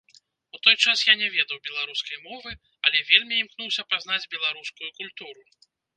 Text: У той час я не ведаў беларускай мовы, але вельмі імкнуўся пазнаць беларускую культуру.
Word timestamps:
У 0.57 0.59
той 0.67 0.75
час 0.85 1.01
я 1.09 1.13
не 1.19 1.27
ведаў 1.35 1.59
беларускай 1.67 2.17
мовы, 2.29 2.55
але 2.87 3.03
вельмі 3.11 3.35
імкнуўся 3.43 3.87
пазнаць 3.93 4.29
беларускую 4.37 4.89
культуру. 5.03 5.43